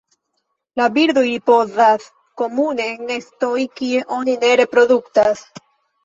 La 0.79 0.85
birdoj 0.93 1.25
ripozas 1.25 2.07
komune 2.41 2.87
en 2.93 3.03
nestoj 3.09 3.59
kie 3.81 4.01
oni 4.17 4.35
ne 4.45 4.51
reproduktas. 4.63 5.45